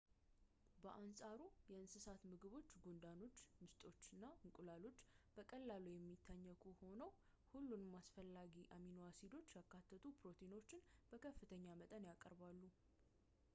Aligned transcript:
በአንፃሩ፣ 0.83 1.39
የእንስሳት 1.71 2.21
ምግቦች 2.29 2.69
ጉንዳኖች፣ 2.85 3.35
ምስጦች፣ 3.59 4.01
እንቁላሎች 4.45 4.97
በቀላሉ 5.35 5.85
የሚታኘኩ 5.95 6.65
ሆነው 6.81 7.11
ሁሉንም 7.53 7.93
አስፈላጊ 8.01 8.57
አሚኖ 8.77 8.99
አሲዶችን 9.11 9.57
ያካተቱ 9.61 10.03
ፕሮቲኖችን 10.21 10.85
በከፍተኛ 11.11 11.67
መጠን 11.83 12.09
ያቀርባሉ 12.11 12.61